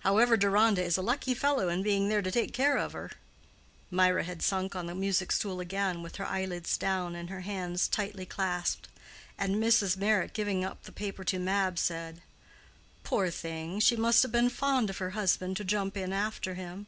However 0.00 0.36
Deronda 0.36 0.84
is 0.84 0.98
a 0.98 1.02
lucky 1.02 1.32
fellow 1.32 1.70
in 1.70 1.82
being 1.82 2.10
there 2.10 2.20
to 2.20 2.30
take 2.30 2.52
care 2.52 2.76
of 2.76 2.92
her." 2.92 3.10
Mirah 3.90 4.24
had 4.24 4.42
sunk 4.42 4.76
on 4.76 4.84
the 4.84 4.94
music 4.94 5.32
stool 5.32 5.58
again, 5.58 6.02
with 6.02 6.16
her 6.16 6.26
eyelids 6.26 6.76
down 6.76 7.14
and 7.14 7.30
her 7.30 7.40
hands 7.40 7.88
tightly 7.88 8.26
clasped; 8.26 8.88
and 9.38 9.54
Mrs. 9.56 9.96
Meyrick, 9.96 10.34
giving 10.34 10.66
up 10.66 10.82
the 10.82 10.92
paper 10.92 11.24
to 11.24 11.38
Mab, 11.38 11.78
said, 11.78 12.20
"Poor 13.04 13.30
thing! 13.30 13.80
she 13.80 13.96
must 13.96 14.22
have 14.22 14.30
been 14.32 14.50
fond 14.50 14.90
of 14.90 14.98
her 14.98 15.12
husband 15.16 15.56
to 15.56 15.64
jump 15.64 15.96
in 15.96 16.12
after 16.12 16.56
him." 16.56 16.86